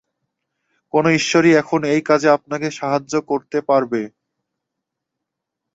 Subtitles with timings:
[0.93, 4.13] কোনো ঈশ্বরই এখন এই কাজে আপনাকে সাহায্য করতে পারবে না।